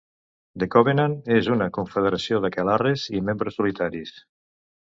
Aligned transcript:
The 0.63 0.67
Covenant 0.75 1.13
és 1.35 1.51
una 1.57 1.69
confederació 1.77 2.39
d'aquelarres 2.47 3.07
i 3.19 3.25
membres 3.29 3.59
solitaris. 3.63 4.19